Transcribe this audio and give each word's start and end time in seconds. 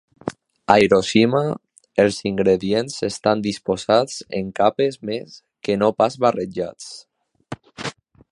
A 0.75 0.75
Hiroshima, 0.83 1.41
els 2.03 2.17
ingredients 2.29 2.95
estan 3.09 3.43
disposats 3.47 4.17
en 4.41 4.49
capes 4.61 4.99
més 5.11 5.37
que 5.69 5.79
no 5.83 5.91
pas 6.03 6.17
barrejats. 6.27 6.91